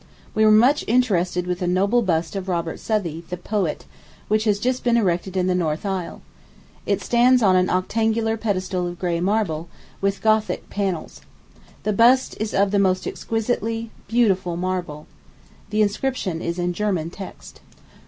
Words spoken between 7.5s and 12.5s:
an octangular pedestal of gray marble, with Gothic panels. The bust